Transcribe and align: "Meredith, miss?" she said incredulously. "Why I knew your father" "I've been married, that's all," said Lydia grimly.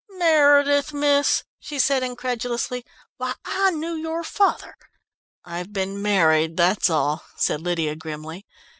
"Meredith, 0.17 0.93
miss?" 0.93 1.43
she 1.59 1.77
said 1.77 2.01
incredulously. 2.01 2.83
"Why 3.17 3.35
I 3.45 3.69
knew 3.69 3.93
your 3.93 4.23
father" 4.23 4.75
"I've 5.45 5.73
been 5.73 6.01
married, 6.01 6.57
that's 6.57 6.89
all," 6.89 7.23
said 7.37 7.61
Lydia 7.61 7.95
grimly. 7.95 8.47